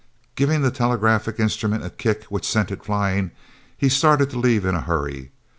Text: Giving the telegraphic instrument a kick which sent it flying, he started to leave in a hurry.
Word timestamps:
Giving 0.33 0.63
the 0.63 0.71
telegraphic 0.71 1.39
instrument 1.39 1.85
a 1.85 1.91
kick 1.91 2.23
which 2.23 2.47
sent 2.49 2.71
it 2.71 2.83
flying, 2.83 3.29
he 3.77 3.87
started 3.87 4.31
to 4.31 4.39
leave 4.39 4.65
in 4.65 4.73
a 4.73 4.81
hurry. 4.81 5.31